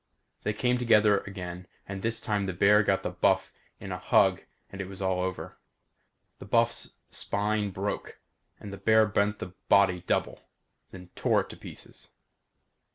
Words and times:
They 0.41 0.53
came 0.53 0.79
together 0.79 1.19
again 1.27 1.67
and 1.87 2.01
this 2.01 2.19
time 2.19 2.47
the 2.47 2.53
bear 2.55 2.81
got 2.81 3.03
the 3.03 3.11
buff 3.11 3.53
in 3.79 3.91
a 3.91 3.99
hug 3.99 4.41
and 4.71 4.81
it 4.81 4.87
was 4.87 4.99
all 4.99 5.19
over. 5.21 5.59
The 6.39 6.45
buff's 6.45 6.93
spine 7.11 7.69
broke 7.69 8.19
and 8.59 8.73
the 8.73 8.77
bear 8.77 9.05
bent 9.05 9.37
the 9.37 9.53
body 9.69 10.01
double, 10.07 10.41
then 10.89 11.11
tore 11.15 11.41
it 11.41 11.49
to 11.49 11.55
pieces. 11.55 12.07